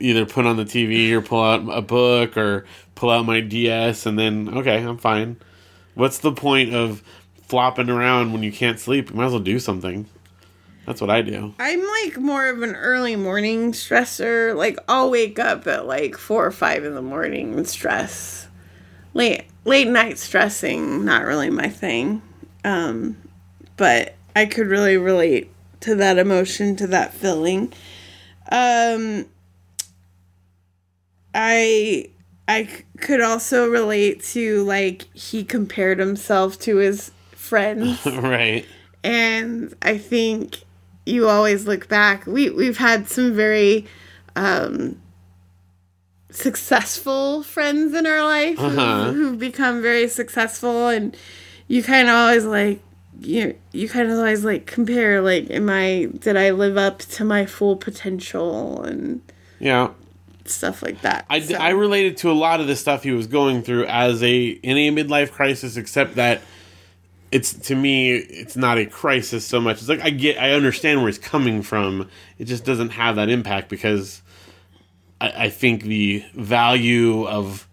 [0.00, 4.06] either put on the TV or pull out a book or pull out my DS
[4.06, 5.36] and then okay, I'm fine.
[5.94, 7.02] What's the point of
[7.42, 9.10] flopping around when you can't sleep?
[9.10, 10.06] You might as well do something.
[10.86, 11.54] That's what I do.
[11.58, 14.56] I'm like more of an early morning stressor.
[14.56, 18.48] Like I'll wake up at like four or five in the morning and stress.
[19.14, 22.22] Late late night stressing, not really my thing.
[22.64, 23.16] Um,
[23.76, 25.50] but I could really relate
[25.80, 27.72] to that emotion, to that feeling.
[28.50, 29.26] Um,
[31.34, 32.10] I
[32.46, 38.64] I could also relate to like he compared himself to his friends right.
[39.02, 40.64] and I think
[41.06, 42.26] you always look back.
[42.26, 43.86] We we've had some very
[44.36, 45.00] um,
[46.34, 49.12] successful friends in our life who- Uh-huh.
[49.12, 51.16] who've become very successful, and
[51.68, 52.80] you kind of always like
[53.20, 57.24] you you kind of always like compare like am I did I live up to
[57.24, 59.20] my full potential and
[59.60, 59.90] Yeah.
[60.46, 61.24] stuff like that.
[61.30, 64.22] I, So- I related to a lot of the stuff he was going through as
[64.22, 66.42] a in a midlife crisis, except that
[67.30, 69.78] it's to me it's not a crisis so much.
[69.78, 72.08] It's like I get I understand where he's coming from.
[72.38, 74.22] It just doesn't have that impact because
[75.24, 77.66] I, I think the value of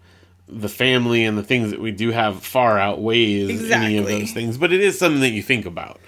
[0.48, 4.58] the family and the things that we do have far outweighs any of those things.
[4.58, 5.98] But it is something that you think about.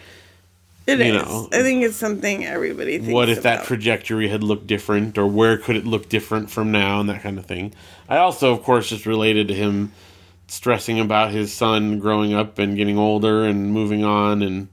[0.87, 1.23] It you is.
[1.23, 1.49] know.
[1.51, 5.57] I think it's something everybody thinks what if that trajectory had looked different or where
[5.57, 7.73] could it look different from now and that kind of thing
[8.07, 9.93] i also of course just related to him
[10.47, 14.69] stressing about his son growing up and getting older and moving on and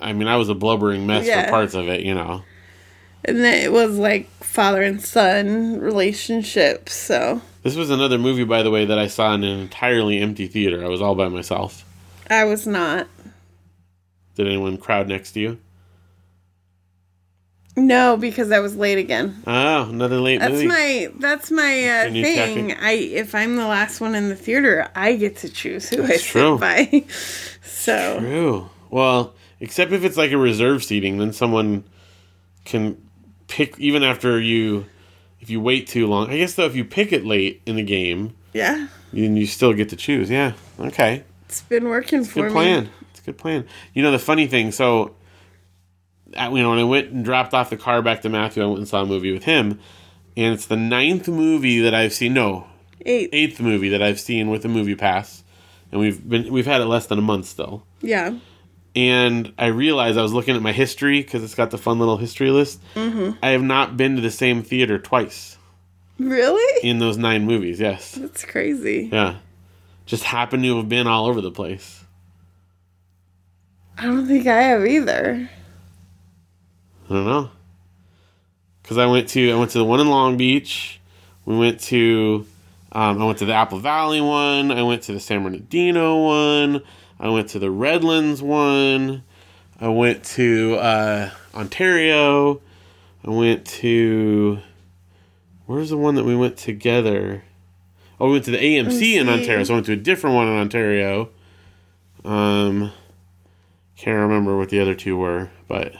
[0.00, 1.44] i mean i was a blubbering mess Yeah.
[1.44, 2.42] for parts of it you know
[3.24, 6.88] and then it was like father and son relationship.
[6.88, 10.46] So this was another movie by the way that i saw in an entirely empty
[10.48, 11.84] theater i was all by myself
[12.28, 13.06] I was not.
[14.34, 15.58] did anyone crowd next to you
[17.76, 19.42] No, because I was late again.
[19.46, 22.72] oh another late That's movie my that's my uh, thing.
[22.72, 26.06] I if I'm the last one in the theater, I get to choose who I
[26.08, 27.04] That's sit by.
[27.62, 28.68] so True.
[28.90, 31.84] Well, except if it's like a reserve seating, then someone
[32.66, 32.96] can
[33.52, 34.86] pick even after you.
[35.40, 37.82] If you wait too long, I guess though, if you pick it late in the
[37.82, 40.30] game, yeah, then you still get to choose.
[40.30, 40.52] Yeah.
[40.78, 41.24] Okay.
[41.46, 42.52] it's been working for Good me.
[42.52, 42.90] plan.
[43.10, 43.66] It's a good plan.
[43.92, 44.70] You know the funny thing.
[44.70, 45.16] So,
[46.34, 48.66] at, you know when I went and dropped off the car back to Matthew, I
[48.66, 49.80] went and saw a movie with him,
[50.36, 52.34] and it's the ninth movie that I've seen.
[52.34, 52.68] No,
[53.04, 53.28] Eight.
[53.32, 55.42] eighth movie that I've seen with a MoviePass,
[55.90, 57.82] and we've been we've had it less than a month still.
[58.00, 58.34] Yeah.
[58.94, 62.16] And I realized I was looking at my history because it's got the fun little
[62.18, 62.80] history list.
[62.94, 63.38] Mm-hmm.
[63.42, 65.56] I have not been to the same theater twice
[66.18, 66.88] Really?
[66.88, 67.80] in those nine movies.
[67.80, 69.08] Yes, That's crazy.
[69.12, 69.36] yeah,
[70.06, 72.04] just happen to have been all over the place.
[73.98, 75.48] I don't think I have either.
[77.08, 77.50] I don't know.
[78.84, 81.00] Cause I went to I went to the one in Long Beach.
[81.44, 82.46] We went to
[82.90, 84.70] um, I went to the Apple Valley one.
[84.70, 86.82] I went to the San Bernardino one.
[87.22, 89.22] I went to the Redlands one.
[89.80, 92.60] I went to uh, Ontario.
[93.24, 94.58] I went to
[95.66, 97.44] where's the one that we went together?
[98.18, 99.62] Oh, we went to the AMC in Ontario.
[99.62, 101.30] So I went to a different one in Ontario.
[102.24, 102.90] Um,
[103.96, 105.94] can't remember what the other two were, but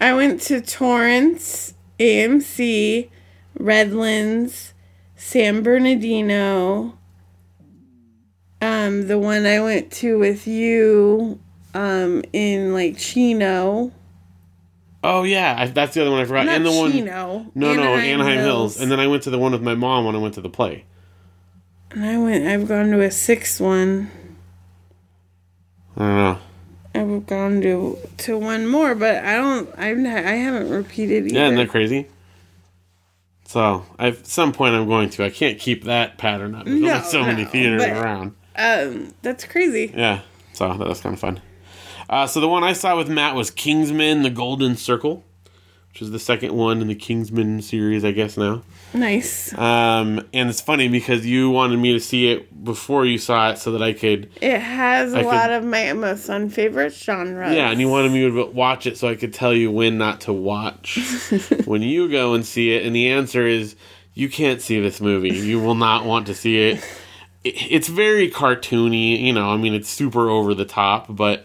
[0.00, 3.10] I went to Torrance, AMC,
[3.58, 4.72] Redlands,
[5.16, 6.95] San Bernardino.
[8.86, 11.40] Um, the one I went to with you,
[11.74, 13.92] um, in like Chino.
[15.02, 16.46] Oh yeah, I, that's the other one I forgot.
[16.46, 17.46] Not and the one, Chino.
[17.54, 18.80] no, no, Anaheim Hills.
[18.80, 20.48] And then I went to the one with my mom when I went to the
[20.48, 20.84] play.
[21.90, 22.46] And I went.
[22.46, 24.10] I've gone to a sixth one.
[25.96, 26.38] I don't know.
[26.94, 29.68] I've gone to to one more, but I don't.
[29.78, 31.34] I've not, I haven't repeated either.
[31.34, 32.06] Yeah, isn't that crazy?
[33.44, 35.24] So at some point I'm going to.
[35.24, 36.64] I can't keep that pattern up.
[36.64, 38.34] There's No, only so many theaters around.
[38.56, 39.92] Um, that's crazy.
[39.96, 40.20] Yeah,
[40.52, 41.40] so that was kind of fun.
[42.08, 45.24] Uh, so the one I saw with Matt was Kingsman: The Golden Circle,
[45.90, 48.62] which is the second one in the Kingsman series, I guess now.
[48.94, 49.52] Nice.
[49.58, 53.58] Um, and it's funny because you wanted me to see it before you saw it
[53.58, 57.54] so that I could It has a I could- lot of my most unfavorite genres.
[57.54, 60.22] Yeah, and you wanted me to watch it so I could tell you when not
[60.22, 60.98] to watch
[61.64, 62.86] when you go and see it.
[62.86, 63.74] And the answer is
[64.14, 65.34] you can't see this movie.
[65.36, 66.82] You will not want to see it.
[67.48, 69.50] It- It's very cartoony, you know.
[69.50, 71.44] I mean, it's super over the top, but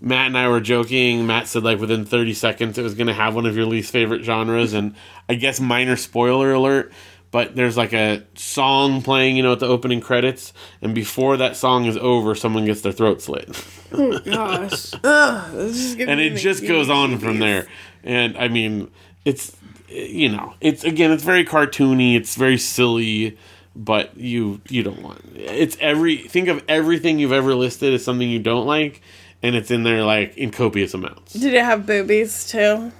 [0.00, 1.26] Matt and I were joking.
[1.26, 3.90] Matt said like within 30 seconds it was going to have one of your least
[3.92, 4.94] favorite genres, and
[5.28, 6.92] I guess minor spoiler alert.
[7.30, 11.56] But there's like a song playing, you know, at the opening credits, and before that
[11.56, 13.50] song is over, someone gets their throat slit.
[13.92, 14.94] Oh gosh.
[15.04, 17.66] Ugh, this is gonna and it just goes on from there.
[18.02, 18.90] And I mean,
[19.26, 19.54] it's
[19.90, 23.36] you know, it's again, it's very cartoony, it's very silly,
[23.78, 28.28] but you you don't want it's every think of everything you've ever listed as something
[28.28, 29.00] you don't like,
[29.42, 31.32] and it's in there like in copious amounts.
[31.32, 32.92] Did it have boobies too?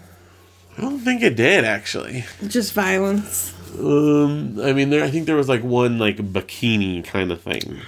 [0.77, 2.25] I don't think it did actually.
[2.47, 3.53] Just violence.
[3.79, 7.81] Um, I mean, there I think there was like one like bikini kind of thing.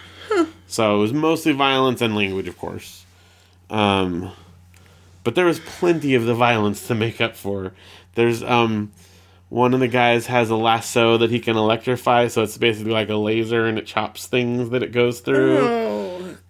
[0.66, 3.04] So it was mostly violence and language, of course.
[3.70, 4.30] Um,
[5.24, 7.72] but there was plenty of the violence to make up for.
[8.14, 8.92] There's um,
[9.50, 13.10] one of the guys has a lasso that he can electrify, so it's basically like
[13.10, 15.58] a laser and it chops things that it goes through.
[15.58, 15.90] Oh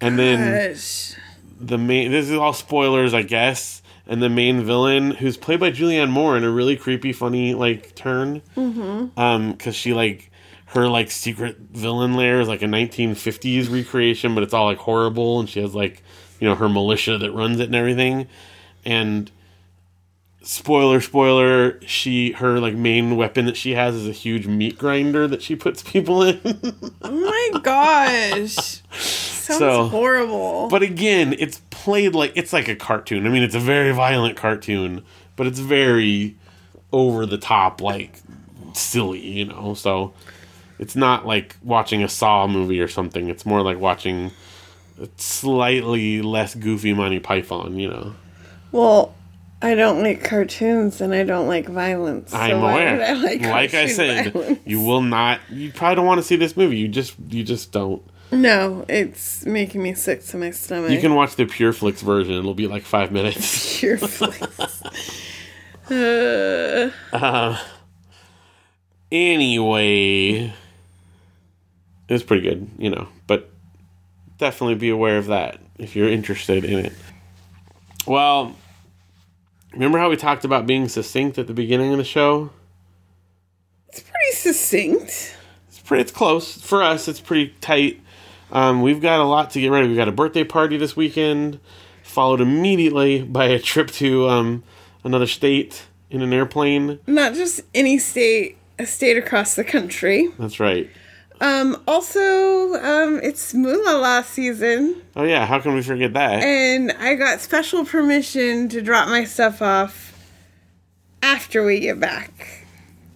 [0.01, 1.15] and then gosh.
[1.59, 5.71] the main this is all spoilers i guess and the main villain who's played by
[5.71, 9.07] julianne moore in a really creepy funny like turn mm-hmm.
[9.19, 10.31] um because she like
[10.65, 15.39] her like secret villain lair is like a 1950s recreation but it's all like horrible
[15.39, 16.03] and she has like
[16.39, 18.27] you know her militia that runs it and everything
[18.83, 19.31] and
[20.43, 25.27] spoiler spoiler she her like main weapon that she has is a huge meat grinder
[25.27, 26.39] that she puts people in
[27.03, 28.81] Oh my gosh.
[28.91, 30.67] Sounds So- horrible.
[30.69, 33.25] But again, it's played like it's like a cartoon.
[33.25, 35.03] I mean, it's a very violent cartoon,
[35.35, 36.37] but it's very
[36.91, 38.19] over the top, like
[38.73, 39.73] silly, you know.
[39.73, 40.13] So
[40.79, 43.29] it's not like watching a Saw movie or something.
[43.29, 44.31] It's more like watching
[45.01, 48.15] a slightly less goofy Monty Python, you know.
[48.71, 49.13] well,
[49.61, 52.31] I don't like cartoons and I don't like violence.
[52.31, 53.01] So I'm aware.
[53.03, 54.59] I like, like I said, violence?
[54.65, 55.39] you will not.
[55.51, 56.77] You probably don't want to see this movie.
[56.77, 58.01] You just, you just don't.
[58.31, 60.89] No, it's making me sick to my stomach.
[60.91, 62.33] You can watch the Pureflix version.
[62.33, 63.77] It'll be like five minutes.
[63.79, 64.81] Pure flex.
[65.91, 67.57] uh, Uh,
[69.11, 70.45] anyway,
[72.07, 73.49] it was pretty good, you know, but
[74.37, 76.93] definitely be aware of that if you're interested in it.
[78.07, 78.55] Well,
[79.73, 82.51] remember how we talked about being succinct at the beginning of the show?
[83.91, 85.35] it's pretty succinct.
[85.67, 87.07] It's pretty, it's close for us.
[87.07, 87.99] It's pretty tight.
[88.51, 89.87] Um, we've got a lot to get ready.
[89.87, 91.59] We've got a birthday party this weekend,
[92.03, 94.63] followed immediately by a trip to um,
[95.03, 96.99] another state in an airplane.
[97.07, 100.29] Not just any state, a state across the country.
[100.37, 100.89] That's right.
[101.41, 102.19] Um, also,
[102.75, 106.43] um, it's Moolala season, Oh yeah, how can we forget that?
[106.43, 110.13] and I got special permission to drop my stuff off
[111.23, 112.65] after we get back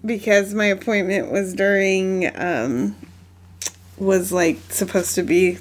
[0.04, 2.96] because my appointment was during um
[3.98, 5.58] was like supposed to be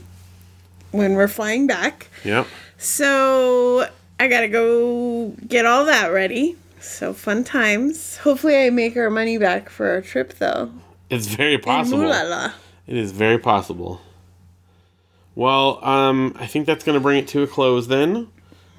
[0.91, 2.09] when we're flying back.
[2.25, 2.47] Yep.
[2.79, 3.89] So
[4.19, 6.57] I gotta go get all that ready.
[6.81, 8.17] So fun times.
[8.19, 10.71] Hopefully, I make our money back for our trip, though.
[11.11, 12.01] It's very possible.
[12.87, 14.01] It is very possible.
[15.35, 18.29] Well, um, I think that's going to bring it to a close then.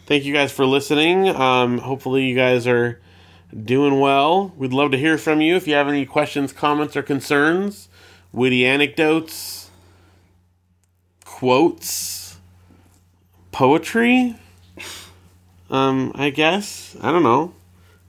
[0.06, 1.28] Thank you guys for listening.
[1.30, 3.02] Um, hopefully, you guys are
[3.64, 4.54] doing well.
[4.58, 7.90] We'd love to hear from you if you have any questions, comments, or concerns,
[8.32, 9.70] witty anecdotes,
[11.26, 12.38] quotes,
[13.52, 14.36] poetry.
[15.70, 16.96] Um, I guess.
[17.02, 17.54] I don't know.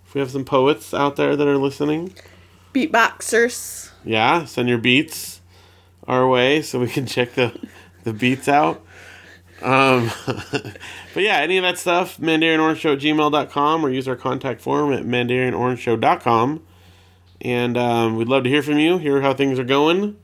[0.06, 2.14] If we have some poets out there that are listening.
[2.76, 3.90] Beatboxers.
[4.04, 5.40] Yeah, send your beats
[6.06, 7.58] our way so we can check the
[8.04, 8.84] the beats out.
[9.62, 14.92] Um, but yeah, any of that stuff, mandarinorangeshow at gmail.com or use our contact form
[14.92, 16.62] at mandarinorangeshow.com.
[17.40, 20.16] And um, we'd love to hear from you, hear how things are going,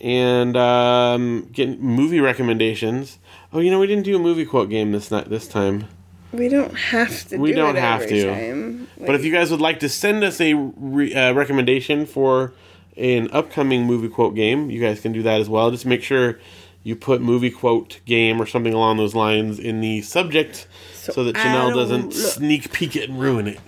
[0.00, 3.18] and um, get movie recommendations.
[3.52, 5.86] Oh, you know, we didn't do a movie quote game this night this time.
[6.32, 7.36] We don't have to.
[7.36, 8.34] We do don't it have to.
[8.34, 8.87] Time.
[9.06, 12.52] But if you guys would like to send us a re- uh, recommendation for
[12.96, 15.70] an upcoming movie quote game, you guys can do that as well.
[15.70, 16.38] Just make sure
[16.82, 21.36] you put movie quote game or something along those lines in the subject so, that
[21.36, 22.12] Janelle doesn't look.
[22.12, 23.60] sneak peek it and ruin it.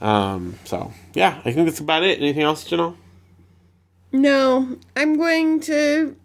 [0.00, 2.20] Um, so yeah, I think that's about it.
[2.20, 2.96] Anything else, Janelle?
[4.12, 6.16] no, I'm going to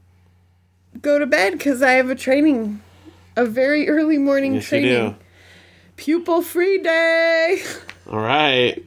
[1.01, 2.81] go to bed because I have a training,
[3.35, 5.17] a very early morning Yes, training.
[5.95, 7.61] Pupil free day.
[8.09, 8.83] All right.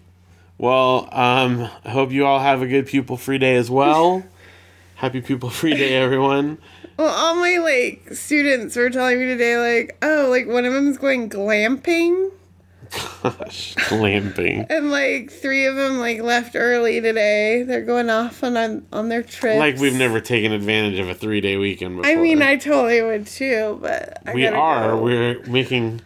[0.58, 4.24] Well, um, I hope you all have a good pupil free day as well.
[4.96, 6.58] Happy pupil free day, everyone.
[6.96, 10.96] Well, all my like students were telling me today, like, oh, like one of them's
[10.96, 12.30] going glamping,
[12.90, 14.66] Gosh, glamping.
[14.70, 17.62] and like three of them like left early today.
[17.62, 19.58] They're going off on on, on their trips.
[19.58, 22.10] Like we've never taken advantage of a three day weekend before.
[22.10, 24.90] I mean, I totally would too, but I we are.
[24.90, 25.02] Go.
[25.02, 26.00] We're making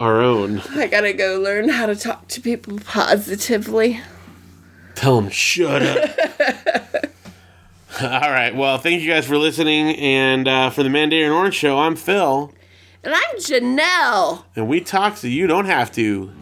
[0.00, 0.60] our own.
[0.70, 4.00] I gotta go learn how to talk to people positively.
[4.94, 6.10] Tell them shut up.
[8.02, 8.54] All right.
[8.54, 12.52] Well, thank you guys for listening, and uh, for the Mandarin Orange Show, I'm Phil,
[13.04, 14.44] And I'm Janelle.
[14.56, 16.32] and we talk so you don't have to.